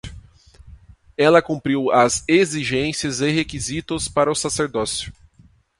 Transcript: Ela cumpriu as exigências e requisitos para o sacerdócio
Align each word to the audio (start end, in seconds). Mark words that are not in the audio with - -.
Ela 1.15 1.43
cumpriu 1.43 1.91
as 1.91 2.23
exigências 2.27 3.21
e 3.21 3.29
requisitos 3.29 4.07
para 4.07 4.31
o 4.31 4.35
sacerdócio 4.35 5.13